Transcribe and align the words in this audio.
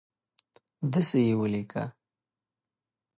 دسي 0.91 1.21
یې 1.27 1.33
ولیکه 1.39 1.83